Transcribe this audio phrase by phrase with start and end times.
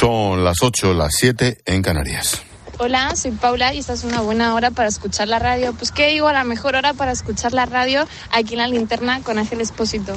[0.00, 2.40] Son las 8, las 7 en Canarias.
[2.78, 5.74] Hola, soy Paula y esta es una buena hora para escuchar la radio.
[5.74, 9.36] Pues qué digo, la mejor hora para escuchar la radio aquí en la linterna con
[9.36, 10.16] Ángel Espósito.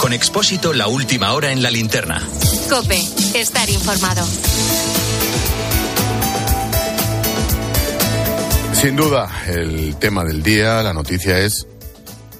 [0.00, 2.26] Con Expósito, la última hora en la linterna.
[2.70, 2.98] Cope,
[3.34, 4.26] estar informado.
[8.72, 11.66] Sin duda, el tema del día, la noticia es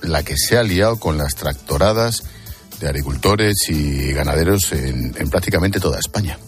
[0.02, 2.22] la que se ha liado con las tractoradas
[2.80, 6.38] de agricultores y ganaderos en, prácticamente toda España.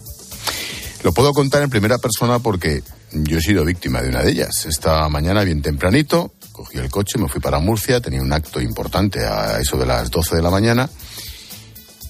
[1.03, 4.65] Lo puedo contar en primera persona porque yo he sido víctima de una de ellas.
[4.65, 9.25] Esta mañana, bien tempranito, cogí el coche, me fui para Murcia, tenía un acto importante
[9.25, 10.89] a eso de las 12 de la mañana.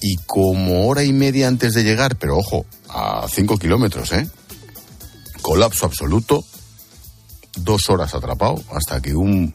[0.02, 4.28] Y como hora y media antes de llegar, pero ojo, a 5 kilómetros, ¿eh?
[5.40, 6.44] Colapso absoluto,
[7.56, 9.54] dos horas atrapado hasta que un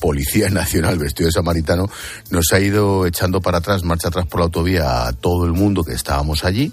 [0.00, 1.88] policía nacional vestido de samaritano
[2.30, 5.84] nos ha ido echando para atrás, marcha atrás por la autovía a todo el mundo
[5.84, 6.72] que estábamos allí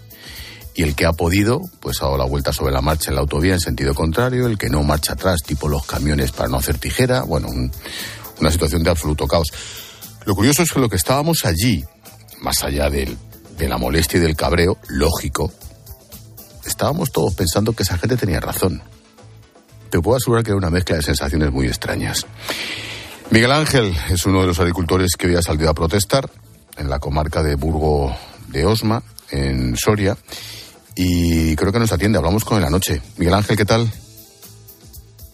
[0.73, 3.21] y el que ha podido, pues ha dado la vuelta sobre la marcha en la
[3.21, 6.77] autovía en sentido contrario, el que no marcha atrás, tipo los camiones para no hacer
[6.77, 7.47] tijera, bueno,
[8.39, 9.47] una situación de absoluto caos.
[10.25, 11.83] Lo curioso es que lo que estábamos allí,
[12.41, 13.17] más allá de
[13.59, 15.51] la molestia y del cabreo, lógico,
[16.63, 18.83] estábamos todos pensando que esa gente tenía razón
[19.89, 22.25] te puedo asegurar que era una mezcla de sensaciones muy extrañas.
[23.29, 26.29] Miguel Ángel es uno de los agricultores que hoy ha salido a protestar
[26.77, 28.15] en la comarca de Burgo
[28.47, 30.17] de Osma, en Soria,
[30.95, 32.17] y creo que nos atiende.
[32.17, 33.01] Hablamos con él anoche.
[33.17, 33.91] Miguel Ángel, ¿qué tal?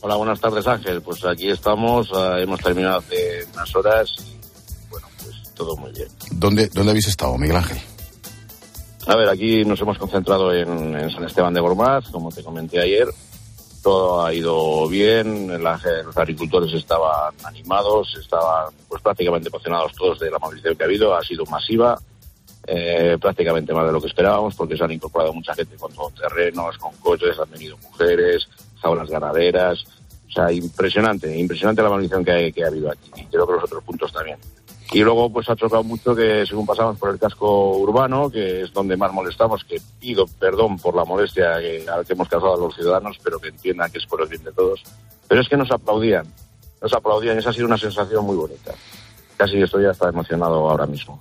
[0.01, 1.01] Hola, buenas tardes Ángel.
[1.01, 6.07] Pues aquí estamos, ah, hemos terminado hace unas horas y bueno, pues todo muy bien.
[6.31, 7.77] ¿Dónde, dónde habéis estado, Miguel Ángel?
[9.05, 12.81] A ver, aquí nos hemos concentrado en, en San Esteban de Gormaz, como te comenté
[12.81, 13.07] ayer,
[13.83, 20.39] todo ha ido bien, los agricultores estaban animados, estaban pues prácticamente emocionados todos de la
[20.39, 21.99] movilización que ha habido, ha sido masiva,
[22.65, 26.77] eh, prácticamente más de lo que esperábamos, porque se han incorporado mucha gente con terrenos,
[26.77, 28.47] con coches, han venido mujeres,
[28.81, 29.83] jaulas ganaderas,
[30.29, 33.63] o sea, impresionante, impresionante la movilización que, que ha habido aquí, y creo que los
[33.65, 34.39] otros puntos también.
[34.93, 38.73] Y luego pues ha chocado mucho que según pasamos por el casco urbano, que es
[38.73, 42.75] donde más molestamos, que pido perdón por la molestia que, que hemos causado a los
[42.75, 44.83] ciudadanos, pero que entiendan que es por el bien de todos.
[45.27, 46.27] Pero es que nos aplaudían,
[46.79, 48.71] nos aplaudían, esa ha sido una sensación muy bonita.
[49.35, 51.19] Casi estoy hasta emocionado ahora mismo.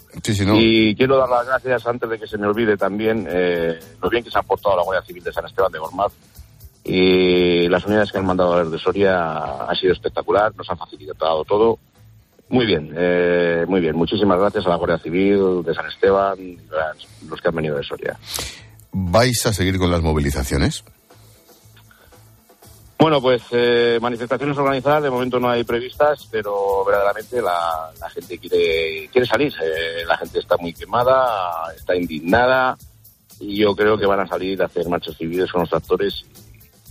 [0.54, 4.22] Y quiero dar las gracias, antes de que se me olvide también, eh, lo bien
[4.22, 6.12] que se ha aportado la Guardia Civil de San Esteban de Gormaz
[6.84, 10.76] y las unidades que han mandado a ver de Soria ha sido espectacular, nos han
[10.76, 11.78] facilitado todo
[12.52, 13.96] muy bien, eh, muy bien.
[13.96, 16.58] Muchísimas gracias a la Guardia Civil de San Esteban y
[17.26, 18.14] los que han venido de Soria.
[18.92, 20.84] ¿Vais a seguir con las movilizaciones?
[22.98, 29.08] Bueno, pues eh, manifestaciones organizadas de momento no hay previstas, pero verdaderamente la, gente quiere,
[29.10, 29.50] quiere salir.
[29.54, 32.76] Eh, la gente está muy quemada, está indignada
[33.40, 36.26] y yo creo que van a salir a hacer marchas civiles con los tractores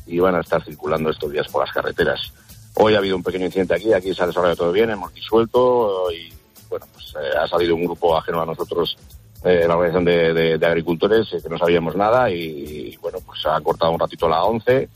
[0.07, 2.33] y van a estar circulando estos días por las carreteras.
[2.75, 6.11] Hoy ha habido un pequeño incidente aquí, aquí se ha desarrollado todo bien, hemos disuelto
[6.11, 6.33] y
[6.69, 8.97] bueno, pues eh, ha salido un grupo ajeno a nosotros,
[9.43, 13.91] eh, la organización de, agricultores, eh, que no sabíamos nada y, bueno, pues ha cortado
[13.91, 14.87] un ratito la 11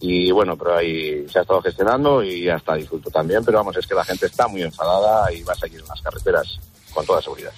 [0.00, 3.76] y bueno, pero ahí se ha estado gestionando y ya está disuelto también, pero vamos,
[3.76, 6.58] es que la gente está muy enfadada y va a seguir en las carreteras
[6.92, 7.52] con toda seguridad.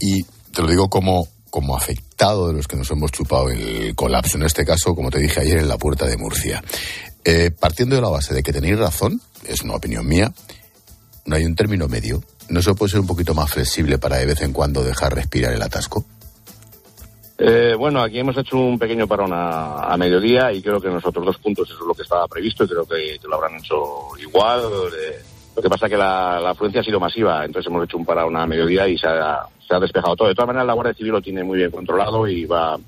[0.00, 0.22] Y
[0.52, 4.42] te lo digo como como afectado de los que nos hemos chupado el colapso, en
[4.42, 6.62] este caso, como te dije ayer, en la puerta de Murcia.
[7.28, 10.32] Eh, partiendo de la base de que tenéis razón, es una opinión mía,
[11.24, 12.20] no hay un término medio.
[12.48, 15.52] ¿No se puede ser un poquito más flexible para de vez en cuando dejar respirar
[15.52, 16.04] el atasco?
[17.36, 21.04] Eh, bueno, aquí hemos hecho un pequeño parón a, mediodía y creo que en los
[21.04, 24.16] otros dos puntos eso es lo que estaba previsto y creo que, lo habrán hecho
[24.20, 24.60] igual.
[24.60, 25.18] Eh,
[25.56, 28.36] lo que pasa es que la, afluencia ha sido masiva, entonces hemos hecho un parón
[28.36, 30.28] a mediodía y se ha, se ha despejado todo.
[30.28, 32.78] De todas maneras, la Guardia Civil lo tiene muy bien controlado y va,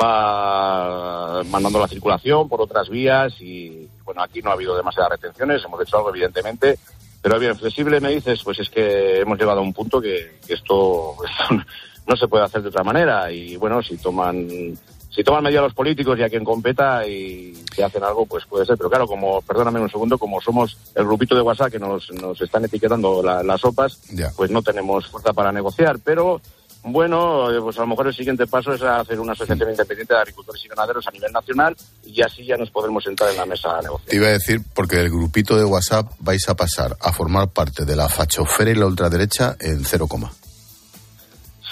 [0.00, 5.64] va mandando la circulación por otras vías y bueno, aquí no ha habido demasiadas retenciones,
[5.64, 6.78] hemos hecho algo evidentemente,
[7.22, 11.16] pero bien, flexible me dices, pues es que hemos llegado a un punto que, esto,
[12.06, 14.76] no se puede hacer de otra manera y bueno, si toman
[15.16, 18.66] si toman medida los políticos y a quien competa y se hacen algo, pues puede
[18.66, 18.76] ser.
[18.76, 22.38] Pero claro, como, perdóname un segundo, como somos el grupito de WhatsApp que nos, nos
[22.42, 23.98] están etiquetando las sopas,
[24.36, 26.00] pues no tenemos fuerza para negociar.
[26.04, 26.42] Pero
[26.86, 30.20] bueno, eh, pues a lo mejor el siguiente paso es hacer una asociación independiente de
[30.20, 33.76] agricultores y ganaderos a nivel nacional y así ya nos podremos sentar en la mesa
[33.76, 34.08] a negociar.
[34.08, 37.84] Te iba a decir, porque del grupito de WhatsApp vais a pasar a formar parte
[37.84, 40.30] de la fachofera y la ultraderecha en cero coma.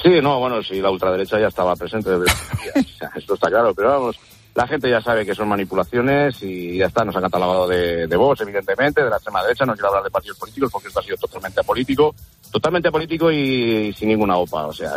[0.03, 2.33] Sí, no, bueno, sí, la ultraderecha ya estaba presente desde
[3.17, 4.17] Esto está claro, pero vamos,
[4.55, 8.19] la gente ya sabe que son manipulaciones y ya está, nos han catalogado de, de
[8.41, 11.17] evidentemente, de la extrema derecha, no quiero hablar de partidos políticos porque esto ha sido
[11.17, 12.15] totalmente apolítico,
[12.53, 14.93] totalmente político y, sin ninguna OPA, o sea,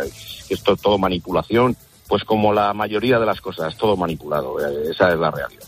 [0.48, 1.76] esto es todo manipulación,
[2.06, 5.66] pues como la mayoría de las cosas, todo manipulado, eh, esa es la realidad.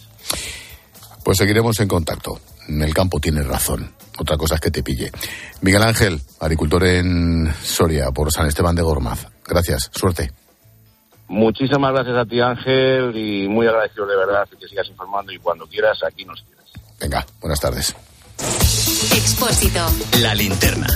[1.25, 2.41] Pues seguiremos en contacto.
[2.69, 3.93] En el campo tienes razón.
[4.19, 5.11] Otra cosa es que te pille.
[5.61, 9.27] Miguel Ángel, agricultor en Soria, por San Esteban de Gormaz.
[9.45, 10.31] Gracias, suerte.
[11.31, 15.65] Muchísimas gracias a ti, Ángel, y muy agradecido de verdad que sigas informando y cuando
[15.65, 16.65] quieras, aquí nos tienes.
[16.99, 17.95] Venga, buenas tardes.
[19.13, 19.87] Expósito.
[20.23, 20.89] La linterna.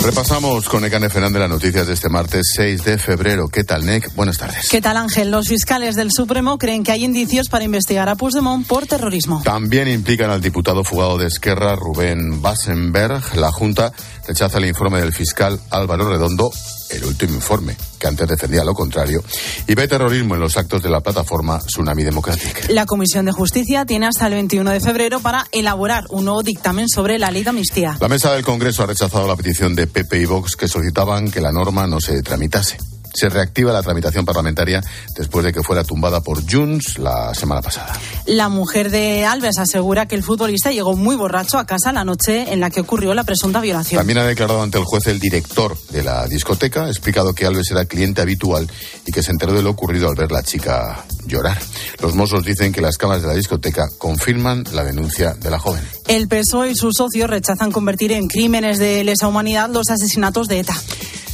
[0.00, 3.48] Repasamos con Necane Fernández las noticias de este martes 6 de febrero.
[3.48, 4.14] ¿Qué tal, Nec?
[4.14, 4.68] Buenas tardes.
[4.70, 5.32] ¿Qué tal, Ángel?
[5.32, 9.42] Los fiscales del Supremo creen que hay indicios para investigar a Puigdemont por terrorismo.
[9.44, 13.34] También implican al diputado fugado de Esquerra, Rubén Basenberg.
[13.34, 13.92] La Junta
[14.28, 16.52] rechaza el informe del fiscal Álvaro Redondo
[16.90, 19.22] el último informe, que antes defendía lo contrario,
[19.66, 22.68] y ve terrorismo en los actos de la plataforma Tsunami Democratic.
[22.70, 26.88] La Comisión de Justicia tiene hasta el 21 de febrero para elaborar un nuevo dictamen
[26.88, 27.96] sobre la ley de amnistía.
[28.00, 31.40] La mesa del Congreso ha rechazado la petición de PP y Vox que solicitaban que
[31.40, 32.78] la norma no se tramitase
[33.12, 34.82] se reactiva la tramitación parlamentaria
[35.16, 37.98] después de que fuera tumbada por Junts la semana pasada.
[38.26, 42.52] La mujer de Alves asegura que el futbolista llegó muy borracho a casa la noche
[42.52, 43.98] en la que ocurrió la presunta violación.
[43.98, 47.70] También ha declarado ante el juez el director de la discoteca, ha explicado que Alves
[47.70, 48.70] era cliente habitual
[49.06, 51.58] y que se enteró de lo ocurrido al ver la chica llorar.
[52.00, 55.82] Los mozos dicen que las cámaras de la discoteca confirman la denuncia de la joven.
[56.08, 60.60] El PSOE y sus socios rechazan convertir en crímenes de lesa humanidad los asesinatos de
[60.60, 60.76] ETA.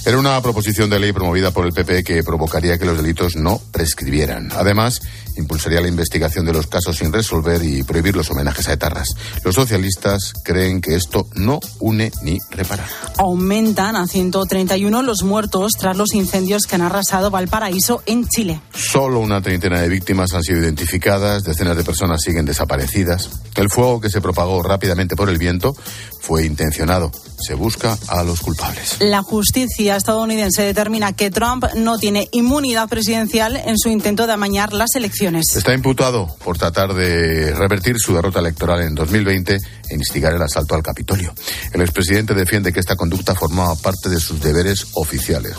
[0.07, 3.61] Era una proposición de ley promovida por el PP que provocaría que los delitos no
[3.73, 4.53] prescribieran.
[4.53, 5.03] Además,
[5.37, 9.09] impulsaría la investigación de los casos sin resolver y prohibir los homenajes a etarras.
[9.43, 12.87] Los socialistas creen que esto no une ni repara.
[13.19, 18.61] Aumentan a 131 los muertos tras los incendios que han arrasado Valparaíso en Chile.
[18.73, 23.29] Solo una treintena de víctimas han sido identificadas, decenas de personas siguen desaparecidas.
[23.57, 25.75] El fuego que se propagó rápidamente por el viento
[26.21, 27.11] fue intencionado.
[27.39, 28.97] Se busca a los culpables.
[29.01, 34.73] La justicia estadounidense determina que Trump no tiene inmunidad presidencial en su intento de amañar
[34.73, 35.57] las elecciones.
[35.57, 40.75] Está imputado por tratar de revertir su derrota electoral en 2020 e instigar el asalto
[40.75, 41.35] al Capitolio.
[41.73, 45.57] El expresidente defiende que esta conducta formaba parte de sus deberes oficiales.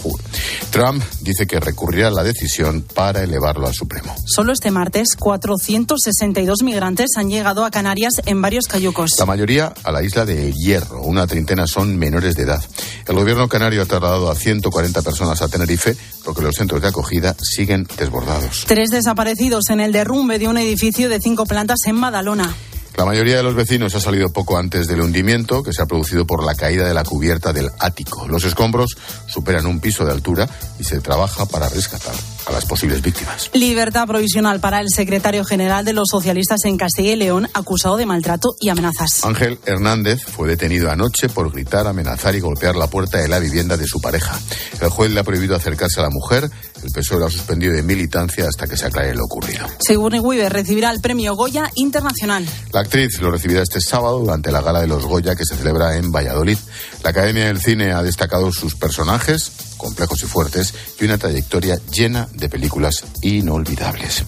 [0.72, 4.16] Trump dice que recurrirá a la decisión para elevarlo al Supremo.
[4.26, 9.12] Solo este martes, 462 migrantes han llegado a Canarias en varios cayucos.
[9.20, 11.02] La mayoría a la isla de Hierro.
[11.02, 12.64] Una treintena son menores de edad.
[13.08, 17.36] El gobierno canario ha trasladado a 140 personas a Tenerife, porque los centros de acogida
[17.42, 18.66] siguen desbordados.
[18.68, 22.54] Tres desaparecidos en el derrumbe de un edificio de cinco plantas en Madalona.
[22.96, 26.26] La mayoría de los vecinos ha salido poco antes del hundimiento que se ha producido
[26.26, 28.28] por la caída de la cubierta del ático.
[28.28, 28.98] Los escombros
[29.28, 30.50] superan un piso de altura
[30.80, 32.16] y se trabaja para rescatar
[32.48, 33.50] a las posibles víctimas.
[33.54, 38.06] Libertad provisional para el secretario general de los socialistas en Castilla y León, acusado de
[38.06, 39.24] maltrato y amenazas.
[39.24, 43.78] Ángel Hernández fue detenido anoche por gritar, amenazar y golpear la puerta de la vivienda
[43.78, 44.40] de su pareja.
[44.82, 46.50] El juez le ha prohibido acercarse a la mujer.
[46.84, 49.66] El PSOE lo ha suspendido de militancia hasta que se aclare lo ocurrido.
[49.80, 52.46] Sigourney Weaver recibirá el premio Goya Internacional.
[52.72, 55.98] La actriz lo recibirá este sábado durante la gala de los Goya que se celebra
[55.98, 56.58] en Valladolid.
[57.04, 62.28] La Academia del Cine ha destacado sus personajes, complejos y fuertes, y una trayectoria llena
[62.34, 64.24] de películas inolvidables.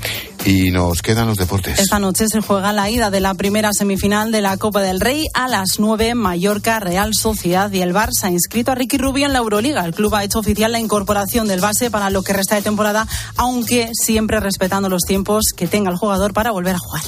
[0.45, 1.79] Y nos quedan los deportes.
[1.79, 5.25] Esta noche se juega la ida de la primera semifinal de la Copa del Rey
[5.33, 9.39] a las 9 Mallorca Real Sociedad y el Barça inscrito a Ricky Rubio en la
[9.39, 9.83] Euroliga.
[9.83, 13.07] El club ha hecho oficial la incorporación del base para lo que resta de temporada,
[13.35, 17.03] aunque siempre respetando los tiempos que tenga el jugador para volver a jugar.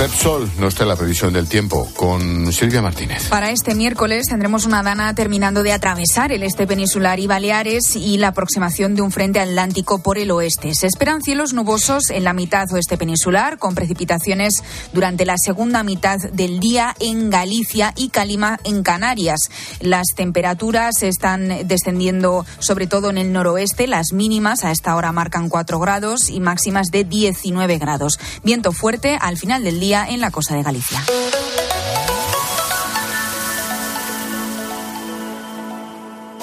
[0.00, 3.28] Repsol no está en la previsión del tiempo con Silvia Martínez.
[3.28, 8.16] Para este miércoles tendremos una dana terminando de atravesar el este peninsular y Baleares y
[8.16, 10.74] la aproximación de un frente atlántico por el oeste.
[10.74, 14.64] Se esperan cielos nubosos en la mitad oeste peninsular con precipitaciones
[14.94, 19.50] durante la segunda mitad del día en Galicia y Calima en Canarias.
[19.80, 23.86] Las temperaturas están descendiendo sobre todo en el noroeste.
[23.86, 28.18] Las mínimas a esta hora marcan 4 grados y máximas de 19 grados.
[28.42, 31.04] Viento fuerte al final del día en la costa de Galicia.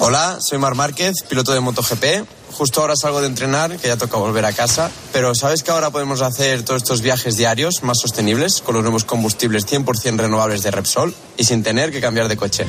[0.00, 2.26] Hola, soy Mar Márquez, piloto de MotoGP.
[2.52, 4.90] Justo ahora salgo de entrenar, que ya toca volver a casa.
[5.12, 9.04] Pero ¿sabes que ahora podemos hacer todos estos viajes diarios más sostenibles con los nuevos
[9.04, 12.66] combustibles 100% renovables de Repsol y sin tener que cambiar de coche?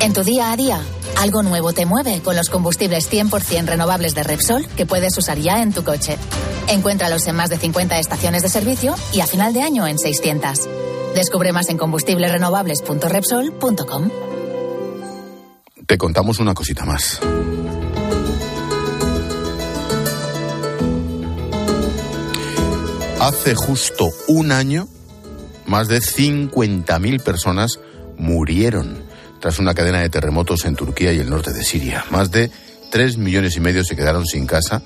[0.00, 0.82] En tu día a día,
[1.18, 5.60] algo nuevo te mueve con los combustibles 100% renovables de Repsol que puedes usar ya
[5.60, 6.16] en tu coche.
[6.68, 10.68] Encuéntralos en más de 50 estaciones de servicio y a final de año en 600.
[11.16, 14.10] Descubre más en combustiblesrenovables.repsol.com.
[15.88, 17.18] Te contamos una cosita más.
[23.18, 24.86] Hace justo un año,
[25.66, 27.80] más de 50.000 personas
[28.16, 29.07] murieron
[29.40, 32.04] tras una cadena de terremotos en Turquía y el norte de Siria.
[32.10, 32.50] Más de
[32.90, 34.82] 3 millones y medio se quedaron sin casa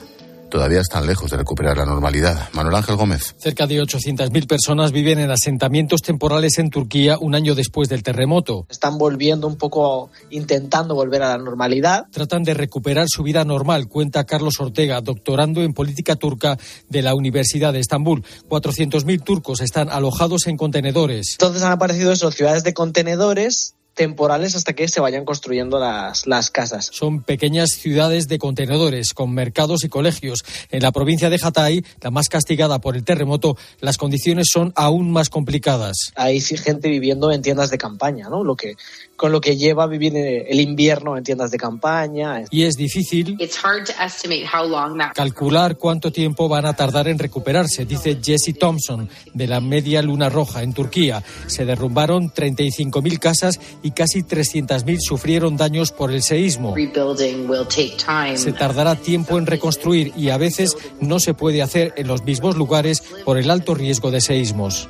[0.53, 2.51] todavía están lejos de recuperar la normalidad.
[2.53, 3.35] Manuel Ángel Gómez.
[3.39, 8.67] Cerca de 800.000 personas viven en asentamientos temporales en Turquía un año después del terremoto.
[8.69, 12.05] Están volviendo un poco, intentando volver a la normalidad.
[12.13, 16.59] Tratan de recuperar su vida normal, cuenta Carlos Ortega, doctorando en política turca
[16.91, 18.23] de la Universidad de Estambul.
[18.51, 21.33] 400.000 turcos están alojados en contenedores.
[21.33, 26.51] Entonces han aparecido esos ciudades de contenedores temporales hasta que se vayan construyendo las, las
[26.51, 26.89] casas.
[26.93, 30.45] Son pequeñas ciudades de contenedores con mercados y colegios.
[30.71, 35.11] En la provincia de Hatay, la más castigada por el terremoto, las condiciones son aún
[35.11, 36.13] más complicadas.
[36.15, 38.45] Hay gente viviendo en tiendas de campaña, ¿no?
[38.45, 38.77] Lo que
[39.23, 42.43] con lo que lleva a vivir el invierno en tiendas de campaña.
[42.51, 43.37] Y es difícil
[45.15, 50.29] calcular cuánto tiempo van a tardar en recuperarse, dice Jesse Thompson de la Media Luna
[50.29, 51.23] Roja en Turquía.
[51.47, 56.75] Se derrumbaron 35.000 casas y casi 300.000 sufrieron daños por el seísmo.
[58.35, 62.57] Se tardará tiempo en reconstruir y a veces no se puede hacer en los mismos
[62.57, 64.89] lugares por el alto riesgo de seísmos.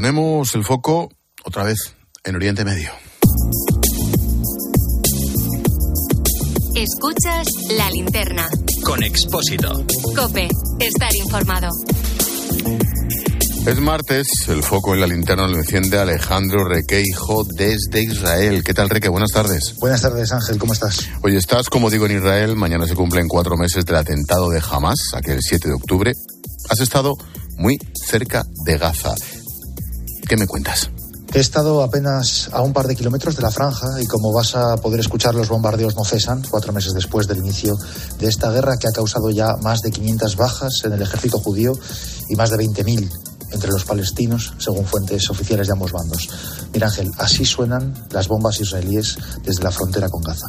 [0.00, 1.10] Ponemos el foco
[1.44, 2.90] otra vez en Oriente Medio.
[6.74, 8.48] Escuchas la linterna.
[8.82, 9.84] Con Expósito.
[10.16, 11.68] Cope, estar informado.
[13.66, 18.64] Es martes, el foco en la linterna lo enciende Alejandro Requeijo desde Israel.
[18.64, 19.10] ¿Qué tal, Reque?
[19.10, 19.74] Buenas tardes.
[19.80, 21.10] Buenas tardes, Ángel, ¿cómo estás?
[21.22, 22.56] Hoy estás, como digo, en Israel.
[22.56, 26.14] Mañana se cumplen cuatro meses del atentado de Hamas, aquel 7 de octubre.
[26.70, 27.18] Has estado
[27.58, 27.78] muy
[28.08, 29.14] cerca de Gaza.
[30.30, 30.92] ¿Qué me cuentas?
[31.34, 34.76] He estado apenas a un par de kilómetros de la franja y como vas a
[34.76, 37.76] poder escuchar, los bombardeos no cesan, cuatro meses después del inicio
[38.20, 41.72] de esta guerra que ha causado ya más de 500 bajas en el ejército judío
[42.28, 43.10] y más de 20.000
[43.50, 46.28] entre los palestinos, según fuentes oficiales de ambos bandos.
[46.72, 50.46] Mira Ángel, así suenan las bombas israelíes desde la frontera con Gaza.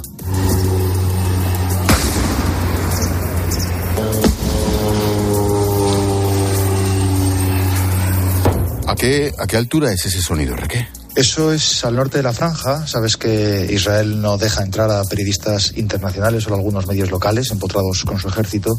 [9.02, 10.88] Qué, ¿A qué altura es ese sonido, Reque?
[11.16, 12.86] Eso es al norte de la franja.
[12.86, 18.20] Sabes que Israel no deja entrar a periodistas internacionales o algunos medios locales empotrados con
[18.20, 18.70] su ejército.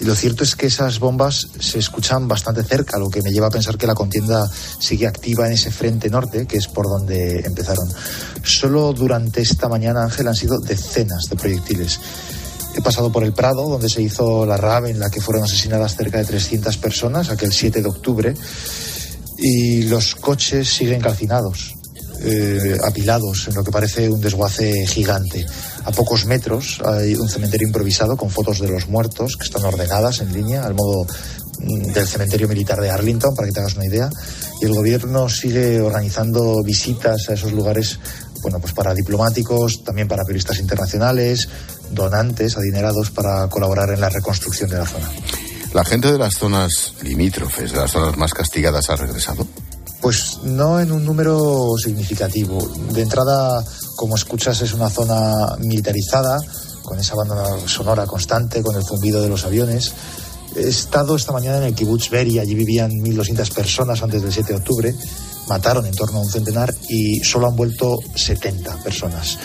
[0.00, 3.48] Y lo cierto es que esas bombas se escuchan bastante cerca, lo que me lleva
[3.48, 7.40] a pensar que la contienda sigue activa en ese frente norte, que es por donde
[7.40, 7.86] empezaron.
[8.42, 12.00] Solo durante esta mañana, Ángel, han sido decenas de proyectiles.
[12.74, 15.96] He pasado por el Prado, donde se hizo la rave en la que fueron asesinadas
[15.96, 18.34] cerca de 300 personas, aquel 7 de octubre
[19.40, 21.74] y los coches siguen calcinados,
[22.22, 25.46] eh, apilados en lo que parece un desguace gigante.
[25.84, 30.20] A pocos metros hay un cementerio improvisado con fotos de los muertos que están ordenadas
[30.20, 31.06] en línea, al modo
[31.58, 34.10] mm, del cementerio militar de Arlington, para que te hagas una idea.
[34.60, 37.98] Y el gobierno sigue organizando visitas a esos lugares,
[38.42, 41.48] bueno, pues para diplomáticos, también para periodistas internacionales,
[41.90, 45.10] donantes adinerados para colaborar en la reconstrucción de la zona.
[45.72, 49.46] ¿La gente de las zonas limítrofes, de las zonas más castigadas, ha regresado?
[50.00, 52.58] Pues no en un número significativo.
[52.92, 53.62] De entrada,
[53.94, 56.38] como escuchas, es una zona militarizada,
[56.82, 59.92] con esa banda sonora constante, con el zumbido de los aviones.
[60.56, 64.52] He estado esta mañana en el kibbutz Beri, allí vivían 1.200 personas antes del 7
[64.52, 64.94] de octubre,
[65.46, 69.38] mataron en torno a un centenar y solo han vuelto 70 personas.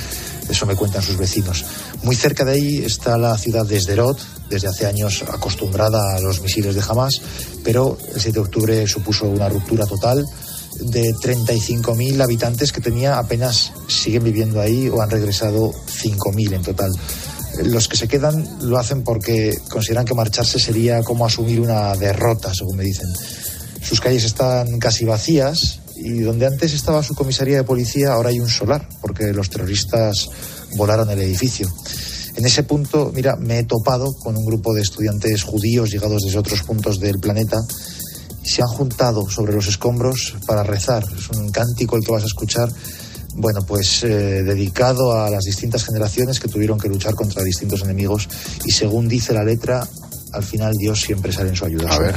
[0.50, 1.66] Eso me cuentan sus vecinos.
[2.04, 6.42] Muy cerca de ahí está la ciudad de Sderot, desde hace años acostumbrada a los
[6.42, 7.22] misiles de Hamas,
[7.64, 10.26] pero el 7 de octubre supuso una ruptura total.
[10.80, 16.92] De 35.000 habitantes que tenía, apenas siguen viviendo ahí o han regresado 5.000 en total.
[17.64, 22.54] Los que se quedan lo hacen porque consideran que marcharse sería como asumir una derrota,
[22.54, 23.08] según me dicen.
[23.82, 28.40] Sus calles están casi vacías y donde antes estaba su comisaría de policía ahora hay
[28.40, 30.30] un solar porque los terroristas
[30.76, 31.72] volaron el edificio.
[32.36, 36.38] En ese punto, mira, me he topado con un grupo de estudiantes judíos llegados desde
[36.38, 37.58] otros puntos del planeta
[38.44, 41.06] y se han juntado sobre los escombros para rezar.
[41.18, 42.70] Es un cántico el que vas a escuchar,
[43.36, 48.28] bueno, pues eh, dedicado a las distintas generaciones que tuvieron que luchar contra distintos enemigos
[48.66, 49.88] y según dice la letra,
[50.34, 51.90] al final Dios siempre sale en su ayuda.
[51.90, 52.16] A ver.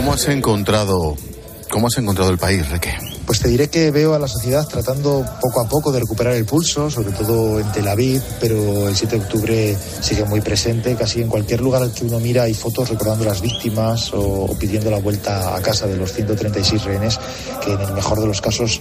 [0.00, 1.14] ¿Cómo has encontrado,
[1.68, 2.96] cómo has encontrado el país, Reque?
[3.26, 6.46] Pues te diré que veo a la sociedad tratando poco a poco de recuperar el
[6.46, 10.96] pulso, sobre todo en Tel Aviv, pero el 7 de octubre sigue muy presente.
[10.96, 14.90] Casi en cualquier lugar al que uno mira hay fotos recordando las víctimas o, pidiendo
[14.90, 17.20] la vuelta a casa de los 136 rehenes,
[17.62, 18.80] que en el mejor de los casos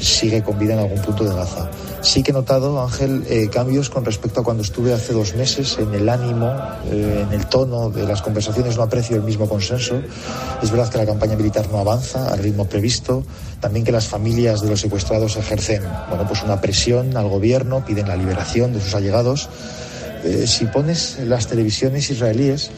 [0.00, 1.70] sigue con vida en algún punto de Gaza.
[2.02, 5.76] Sí que he notado, Ángel, eh, cambios con respecto a cuando estuve hace dos meses
[5.78, 6.50] en el ánimo,
[6.90, 10.00] eh, en el tono de las conversaciones, no aprecio el mismo consenso.
[10.62, 13.22] Es verdad que la campaña militar no avanza al ritmo previsto,
[13.60, 18.08] también que las familias de los secuestrados ejercen bueno, pues una presión al gobierno, piden
[18.08, 19.50] la liberación de sus allegados.
[20.24, 22.70] Eh, si pones las televisiones israelíes,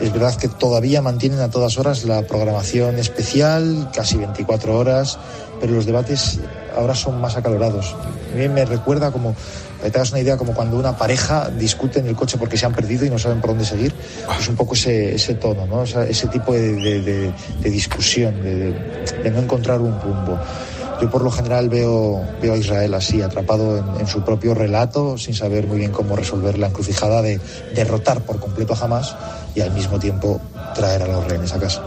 [0.00, 5.18] es verdad que todavía mantienen a todas horas la programación especial, casi 24 horas,
[5.60, 6.40] pero los debates
[6.76, 7.94] ahora son más acalorados.
[8.32, 9.34] A mí me recuerda como,
[9.78, 12.66] para te hagas una idea, como cuando una pareja discute en el coche porque se
[12.66, 13.94] han perdido y no saben por dónde seguir.
[14.38, 15.82] Es un poco ese, ese tono, ¿no?
[15.82, 20.38] ese tipo de, discusión, de, no encontrar un rumbo.
[21.00, 25.18] Yo por lo general veo, veo a Israel así, atrapado en, en, su propio relato,
[25.18, 27.40] sin saber muy bien cómo resolver la encrucijada de
[27.74, 29.16] derrotar por completo a Hamas
[29.56, 30.40] y al mismo tiempo
[30.74, 31.82] traer a los rehenes a casa.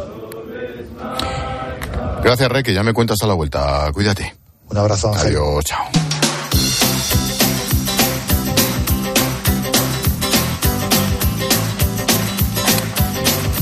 [2.23, 3.89] Gracias, Rey, que ya me cuentas a la vuelta.
[3.93, 4.46] Cuídate.
[4.69, 5.13] Un abrazo.
[5.13, 5.85] Adiós, chao.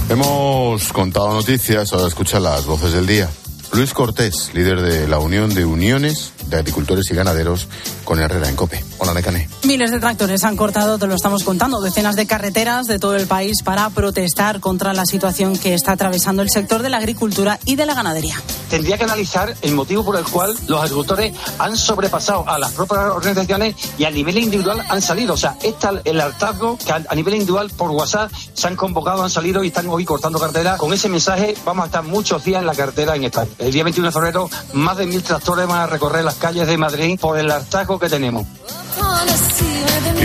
[0.09, 3.29] Hemos contado noticias, ahora escucha las voces del día.
[3.73, 7.67] Luis Cortés, líder de la Unión de Uniones de Agricultores y Ganaderos,
[8.05, 8.83] con Herrera en Cope.
[8.99, 9.49] Hola, Necane.
[9.63, 13.27] Miles de tractores han cortado, te lo estamos contando, decenas de carreteras de todo el
[13.27, 17.75] país para protestar contra la situación que está atravesando el sector de la agricultura y
[17.75, 18.41] de la ganadería.
[18.69, 22.99] Tendría que analizar el motivo por el cual los agricultores han sobrepasado a las propias
[23.11, 25.33] organizaciones y a nivel individual han salido.
[25.33, 29.29] O sea, está el hartazgo que a nivel individual por WhatsApp se han convocado, han
[29.29, 30.77] salido y están hoy cortando carretera.
[30.77, 33.49] Con ese mensaje vamos a estar muchos días en la carretera en España.
[33.57, 36.77] El día 21 de febrero, más de mil tractores van a recorrer las calles de
[36.77, 38.45] Madrid por el hartazgo que tenemos.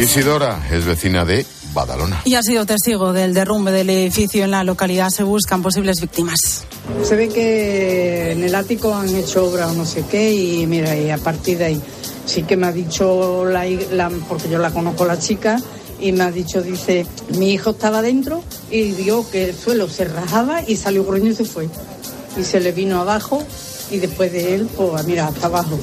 [0.00, 2.22] Isidora es vecina de Badalona.
[2.24, 5.10] Y ha sido testigo del derrumbe del edificio en la localidad.
[5.10, 6.64] Se buscan posibles víctimas.
[7.04, 10.96] Se ve que en el ático han hecho obra o no sé qué y mira,
[10.96, 11.82] y a partir de ahí
[12.26, 15.60] sí que me ha dicho la, porque yo la conozco la chica
[16.00, 20.04] y me ha dicho, dice, mi hijo estaba dentro y vio que el suelo se
[20.06, 21.68] rajaba y salió corriendo y se fue.
[22.38, 23.42] Y se le vino abajo
[23.90, 25.78] y después de él, pues mira, hasta abajo.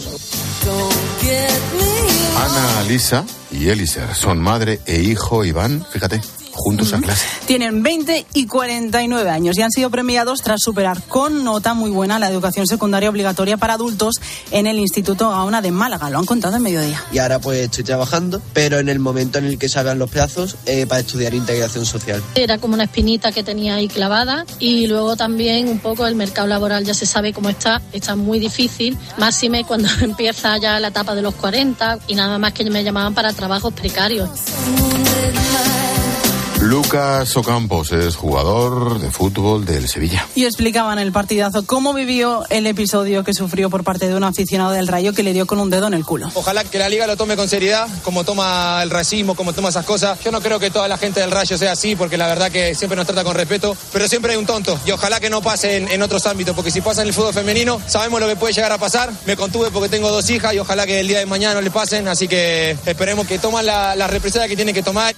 [2.35, 6.21] Ana, Lisa y Elisa son madre e hijo y van, fíjate,
[6.57, 7.25] juntos a clase.
[7.45, 12.19] Tienen 20 y 49 años y han sido premiados tras superar con nota muy buena
[12.19, 14.15] la educación secundaria obligatoria para adultos
[14.51, 16.09] en el Instituto Gaona de Málaga.
[16.09, 17.01] Lo han contado en mediodía.
[17.11, 20.57] Y ahora pues estoy trabajando, pero en el momento en el que salgan los plazos
[20.65, 22.21] eh, para estudiar integración social.
[22.35, 26.47] Era como una espinita que tenía ahí clavada y luego también un poco el mercado
[26.47, 31.15] laboral ya se sabe cómo está, está muy difícil, máxime cuando empieza ya la etapa
[31.15, 34.29] de los 40 y nada más que me llamaban para trabajos precarios.
[36.67, 40.27] Lucas Ocampos es jugador de fútbol del Sevilla.
[40.35, 44.71] Y explicaban el partidazo cómo vivió el episodio que sufrió por parte de un aficionado
[44.71, 46.29] del Rayo que le dio con un dedo en el culo.
[46.33, 49.85] Ojalá que la liga lo tome con seriedad, como toma el racismo, como toma esas
[49.85, 50.19] cosas.
[50.25, 52.75] Yo no creo que toda la gente del Rayo sea así, porque la verdad que
[52.75, 54.77] siempre nos trata con respeto, pero siempre hay un tonto.
[54.85, 57.79] Y ojalá que no pase en, otros ámbitos, porque si pasa en el fútbol femenino,
[57.87, 59.09] sabemos lo que puede llegar a pasar.
[59.25, 61.71] Me contuve porque tengo dos hijas y ojalá que el día de mañana no le
[61.71, 65.15] pasen, así que esperemos que tomen la, la represalia que tienen que tomar.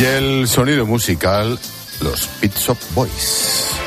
[0.00, 1.58] Y el sonido musical,
[2.00, 3.77] los Pit Shop Boys.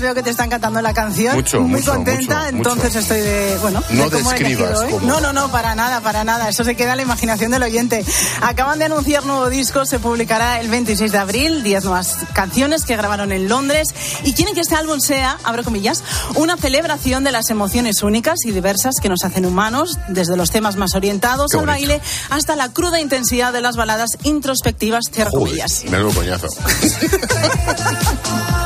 [0.00, 1.34] Veo que te están cantando la canción.
[1.34, 3.58] Mucho, Muy mucho, contenta, entonces estoy de.
[3.60, 4.80] Bueno, no describas.
[5.02, 6.48] No, no, no, para nada, para nada.
[6.48, 8.04] Eso se queda en la imaginación del oyente.
[8.42, 11.62] Acaban de anunciar nuevo disco, se publicará el 26 de abril.
[11.62, 13.88] 10 nuevas canciones que grabaron en Londres.
[14.24, 16.02] Y quieren que este álbum sea, abro comillas,
[16.36, 20.76] una celebración de las emociones únicas y diversas que nos hacen humanos, desde los temas
[20.76, 25.84] más orientados al baile hasta la cruda intensidad de las baladas introspectivas, cierro comillas.
[25.90, 26.48] Menudo coñazo.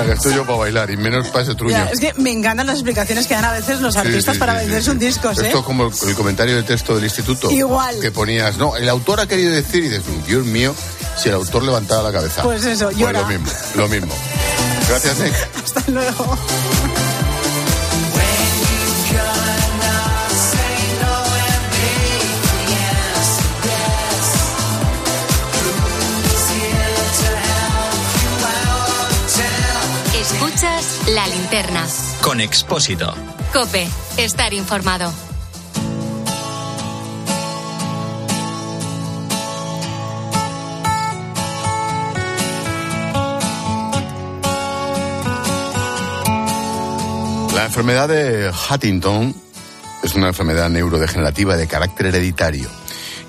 [0.00, 1.76] La que estoy yo para bailar y menos para ese truño.
[1.92, 4.98] es que me encantan las explicaciones que dan a veces los artistas para venderse un
[4.98, 5.30] disco.
[5.30, 5.52] Esto ¿eh?
[5.54, 7.50] es como el, comentario de texto del instituto.
[7.50, 8.00] Igual.
[8.00, 10.74] Que ponías, no, el autor ha querido decir y dices, Dios mío,
[11.16, 12.42] si el autor levantaba la cabeza.
[12.42, 13.10] Pues eso, yo.
[13.10, 14.14] Pues lo mismo, lo mismo.
[14.88, 15.34] Gracias, Nick.
[15.64, 16.38] Hasta luego.
[32.20, 33.14] Con Expósito.
[33.52, 35.12] Cope, estar informado.
[47.54, 49.34] La enfermedad de Huntington
[50.02, 52.68] es una enfermedad neurodegenerativa de carácter hereditario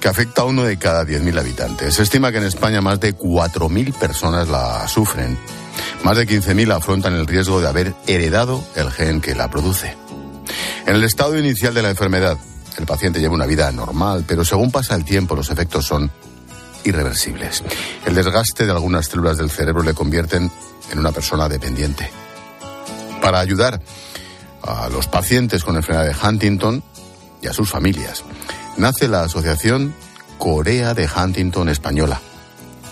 [0.01, 1.95] que afecta a uno de cada 10.000 habitantes.
[1.95, 5.37] Se estima que en España más de 4.000 personas la sufren.
[6.03, 9.95] Más de 15.000 afrontan el riesgo de haber heredado el gen que la produce.
[10.87, 12.37] En el estado inicial de la enfermedad,
[12.77, 16.11] el paciente lleva una vida normal, pero según pasa el tiempo los efectos son
[16.83, 17.63] irreversibles.
[18.05, 20.51] El desgaste de algunas células del cerebro le convierten
[20.91, 22.09] en una persona dependiente.
[23.21, 23.79] Para ayudar
[24.63, 26.83] a los pacientes con enfermedad de Huntington
[27.43, 28.23] y a sus familias,
[28.77, 29.93] nace la Asociación
[30.39, 32.19] Corea de Huntington Española,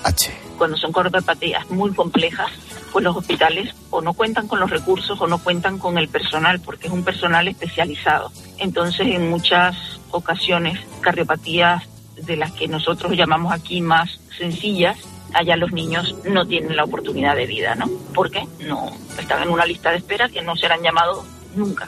[0.04, 0.32] H.
[0.60, 2.52] Cuando son cardiopatías muy complejas,
[2.92, 6.60] pues los hospitales o no cuentan con los recursos o no cuentan con el personal,
[6.60, 8.32] porque es un personal especializado.
[8.58, 9.76] Entonces, en muchas
[10.12, 11.84] ocasiones, cardiopatías
[12.16, 14.98] de las que nosotros llamamos aquí más sencillas,
[15.34, 17.90] allá los niños no tienen la oportunidad de vida, ¿no?
[18.14, 21.24] Porque no están en una lista de espera que no serán llamados
[21.56, 21.88] nunca.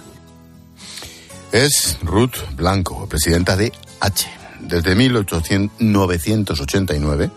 [1.51, 4.29] Es Ruth Blanco, presidenta de H.
[4.61, 7.31] Desde 1889, 1989,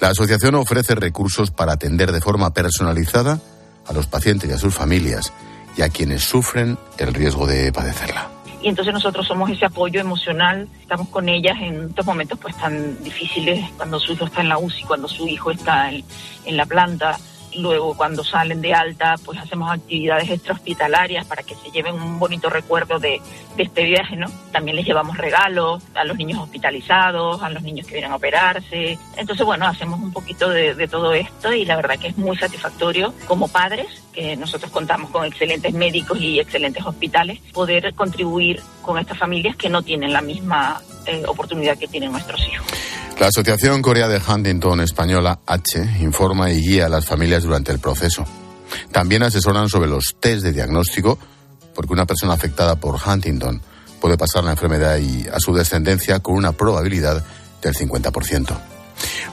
[0.00, 3.40] la asociación ofrece recursos para atender de forma personalizada
[3.86, 5.32] a los pacientes y a sus familias
[5.76, 8.30] y a quienes sufren el riesgo de padecerla.
[8.62, 13.02] Y entonces nosotros somos ese apoyo emocional, estamos con ellas en estos momentos pues tan
[13.04, 16.02] difíciles, cuando su hijo está en la UCI, cuando su hijo está en,
[16.46, 17.18] en la planta,
[17.56, 22.50] Luego, cuando salen de alta, pues hacemos actividades extrahospitalarias para que se lleven un bonito
[22.50, 23.20] recuerdo de,
[23.56, 24.26] de, este viaje, ¿no?
[24.52, 28.98] También les llevamos regalos a los niños hospitalizados, a los niños que vienen a operarse.
[29.16, 32.36] Entonces, bueno, hacemos un poquito de, de todo esto y la verdad que es muy
[32.36, 38.98] satisfactorio como padres, que nosotros contamos con excelentes médicos y excelentes hospitales, poder contribuir con
[38.98, 42.66] estas familias que no tienen la misma eh, oportunidad que tienen nuestros hijos.
[43.18, 47.78] La Asociación Corea de Huntington Española H informa y guía a las familias durante el
[47.78, 48.26] proceso.
[48.92, 51.18] También asesoran sobre los test de diagnóstico,
[51.74, 53.62] porque una persona afectada por Huntington
[54.02, 57.24] puede pasar la enfermedad y a su descendencia con una probabilidad
[57.62, 58.54] del 50%.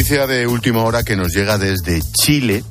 [0.09, 2.63] Noticia de última hora que nos llega desde Chile.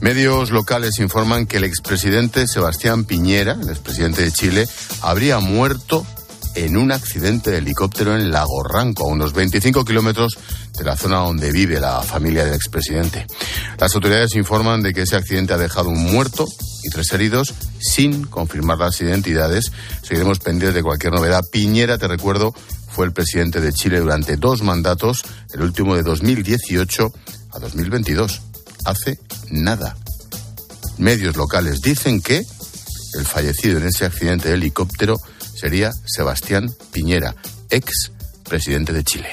[0.00, 4.66] Medios locales informan que el expresidente Sebastián Piñera, el expresidente de Chile,
[5.00, 6.04] habría muerto
[6.56, 10.36] en un accidente de helicóptero en Lago Ranco, a unos 25 kilómetros
[10.76, 13.26] de la zona donde vive la familia del expresidente.
[13.78, 16.48] Las autoridades informan de que ese accidente ha dejado un muerto
[16.82, 19.70] y tres heridos sin confirmar las identidades.
[20.02, 21.44] Seguiremos pendientes de cualquier novedad.
[21.52, 22.52] Piñera, te recuerdo,
[22.94, 27.12] fue el presidente de Chile durante dos mandatos, el último de 2018
[27.50, 28.40] a 2022.
[28.84, 29.18] Hace
[29.50, 29.96] nada.
[30.98, 32.46] Medios locales dicen que
[33.18, 35.16] el fallecido en ese accidente de helicóptero
[35.56, 37.34] sería Sebastián Piñera,
[37.68, 38.12] ex
[38.44, 39.28] presidente de Chile.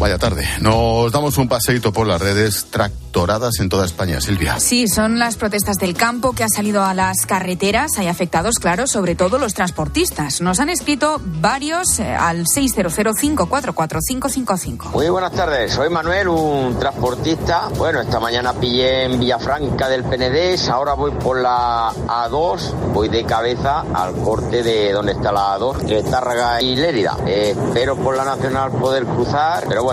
[0.00, 0.48] Vaya tarde.
[0.62, 4.58] Nos damos un paseito por las redes tractoradas en toda España, Silvia.
[4.58, 7.98] Sí, son las protestas del campo que han salido a las carreteras.
[7.98, 10.40] Hay afectados, claro, sobre todo los transportistas.
[10.40, 14.92] Nos han escrito varios eh, al 600544555.
[14.92, 17.68] Muy buenas tardes, soy Manuel, un transportista.
[17.76, 23.24] Bueno, esta mañana pillé en Villafranca del Penedés, ahora voy por la A2, voy de
[23.24, 27.18] cabeza al corte de donde está la A2, de Tárraga y Lérida.
[27.26, 29.89] Eh, espero por la Nacional poder cruzar, pero bueno,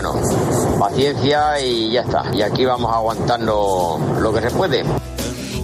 [0.79, 2.23] paciencia y ya está.
[2.33, 4.83] Y aquí vamos aguantando lo que se puede.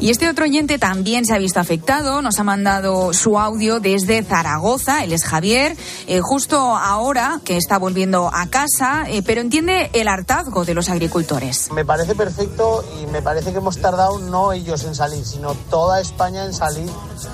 [0.03, 4.21] Y este otro oyente también se ha visto afectado, nos ha mandado su audio desde
[4.21, 9.89] Zaragoza, él es Javier, eh, justo ahora que está volviendo a casa, eh, pero entiende
[9.93, 11.71] el hartazgo de los agricultores.
[11.71, 16.01] Me parece perfecto y me parece que hemos tardado no ellos en salir, sino toda
[16.01, 16.89] España en salir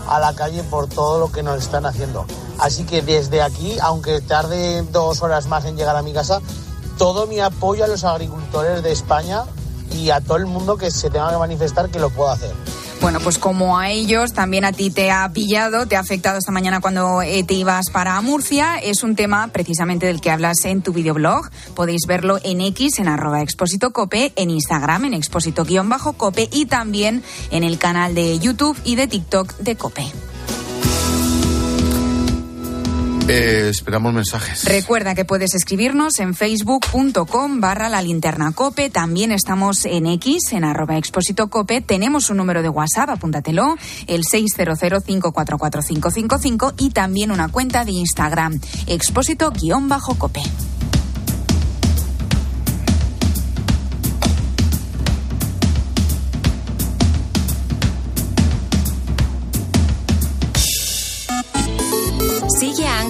[0.07, 2.27] a la calle por todo lo que nos están haciendo.
[2.59, 6.39] Así que desde aquí, aunque tarde dos horas más en llegar a mi casa,
[6.99, 9.45] todo mi apoyo a los agricultores de España
[9.95, 12.51] y a todo el mundo que se tenga que manifestar que lo pueda hacer.
[13.01, 16.51] Bueno, pues como a ellos, también a ti te ha pillado, te ha afectado esta
[16.51, 18.77] mañana cuando eh, te ibas para Murcia.
[18.77, 21.49] Es un tema precisamente del que hablas en tu videoblog.
[21.75, 27.63] Podéis verlo en X, en arroba expósito cope, en Instagram, en expósito-cope y también en
[27.63, 30.28] el canal de YouTube y de TikTok de Cope.
[33.29, 34.65] Eh, esperamos mensajes.
[34.65, 38.89] Recuerda que puedes escribirnos en facebook.com barra la linterna cope.
[38.89, 41.81] También estamos en X, en arroba expósito cope.
[41.81, 50.41] Tenemos un número de WhatsApp, apúntatelo, el 600544555 y también una cuenta de Instagram, expósito-cope.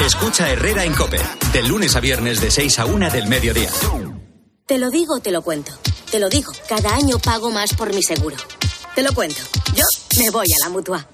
[0.00, 1.20] Escucha Herrera en Cope,
[1.52, 3.70] de lunes a viernes de 6 a 1 del mediodía.
[4.66, 5.72] Te lo digo, te lo cuento.
[6.10, 8.36] Te lo digo, cada año pago más por mi seguro.
[8.94, 9.40] Te lo cuento.
[9.74, 9.84] Yo
[10.18, 11.06] me voy a la mutua.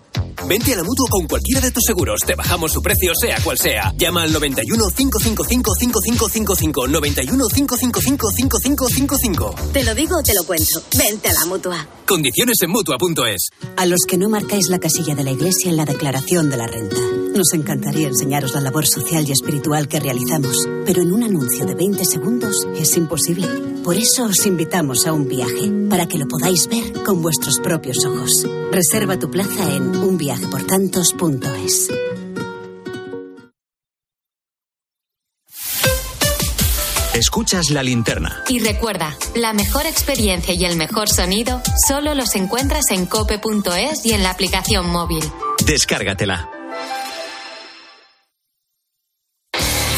[0.47, 2.21] Vente a la mutua con cualquiera de tus seguros.
[2.27, 3.93] Te bajamos su precio, sea cual sea.
[3.97, 6.89] Llama al 91 555 5555.
[6.89, 9.55] 91 555 5555.
[9.73, 10.83] Te lo digo, te lo cuento.
[10.97, 11.87] Vente a la mutua.
[12.07, 13.49] Condiciones en mutua.es.
[13.77, 16.67] A los que no marcáis la casilla de la Iglesia en la declaración de la
[16.67, 16.97] renta.
[17.35, 21.75] Nos encantaría enseñaros la labor social y espiritual que realizamos, pero en un anuncio de
[21.75, 23.72] 20 segundos es imposible.
[23.85, 28.05] Por eso os invitamos a un viaje, para que lo podáis ver con vuestros propios
[28.05, 28.47] ojos.
[28.71, 31.91] Reserva tu plaza en unviajeportantos.es.
[37.15, 38.45] Escuchas la linterna.
[38.49, 44.13] Y recuerda, la mejor experiencia y el mejor sonido solo los encuentras en cope.es y
[44.13, 45.25] en la aplicación móvil.
[45.67, 46.62] Descárgatela.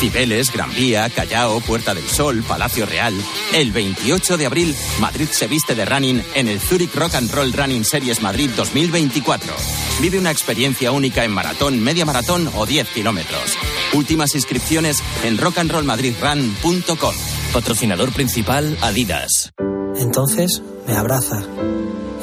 [0.04, 3.14] Cibeles, Gran Vía, Callao, Puerta del Sol, Palacio Real.
[3.54, 7.54] El 28 de abril, Madrid se viste de running en el Zurich Rock and Roll
[7.54, 9.54] Running Series Madrid 2024.
[10.02, 13.56] Vive una experiencia única en maratón, media maratón o 10 kilómetros.
[13.94, 17.14] Últimas inscripciones en rockandrollmadridrun.com.
[17.54, 19.54] Patrocinador principal Adidas.
[19.96, 21.42] Entonces me abraza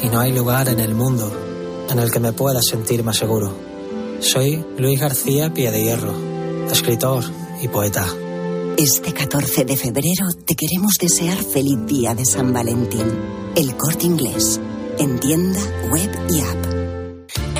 [0.03, 1.35] y no hay lugar en el mundo
[1.89, 3.57] en el que me pueda sentir más seguro.
[4.19, 6.13] Soy Luis García Pie de Hierro,
[6.71, 7.23] escritor
[7.61, 8.05] y poeta.
[8.77, 13.05] Este 14 de febrero te queremos desear feliz día de San Valentín.
[13.55, 14.59] El corte inglés.
[14.97, 16.65] En tienda, web y app.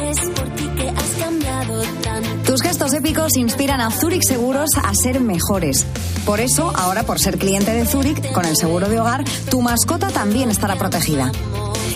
[0.03, 2.51] Es por ti que has cambiado tanto.
[2.51, 5.85] Tus gestos épicos inspiran a Zurich Seguros a ser mejores.
[6.25, 10.09] Por eso, ahora por ser cliente de Zurich, con el seguro de hogar, tu mascota
[10.09, 11.31] también estará protegida.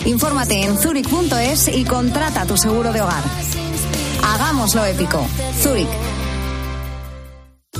[0.04, 3.22] Infórmate en zurich.es y contrata tu seguro de hogar.
[4.22, 5.26] Hagámoslo épico.
[5.60, 6.15] Zurich.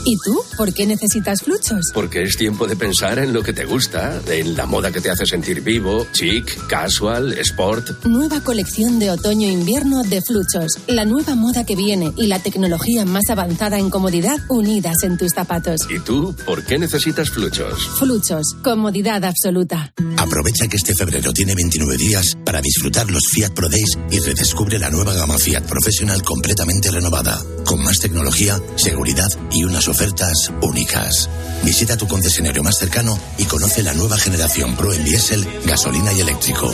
[0.09, 0.41] ¿Y tú?
[0.57, 1.91] ¿Por qué necesitas fluchos?
[1.93, 5.11] Porque es tiempo de pensar en lo que te gusta, en la moda que te
[5.11, 8.05] hace sentir vivo, chic, casual, sport.
[8.05, 10.79] Nueva colección de otoño-invierno de fluchos.
[10.87, 15.33] La nueva moda que viene y la tecnología más avanzada en comodidad unidas en tus
[15.33, 15.81] zapatos.
[15.91, 16.37] ¿Y tú?
[16.47, 17.89] ¿Por qué necesitas fluchos?
[17.99, 18.55] Fluchos.
[18.63, 19.93] Comodidad absoluta.
[20.19, 24.79] Aprovecha que este febrero tiene 29 días para disfrutar los Fiat Pro Days y redescubre
[24.79, 31.31] la nueva gama Fiat Professional completamente renovada, con más tecnología, seguridad y unas ofertas únicas.
[31.63, 36.21] Visita tu concesionario más cercano y conoce la nueva generación Pro en diésel, gasolina y
[36.21, 36.71] eléctrico.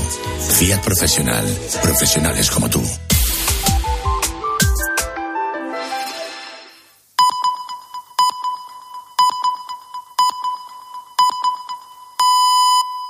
[0.58, 1.44] Fiat Profesional.
[1.80, 2.82] Profesionales como tú.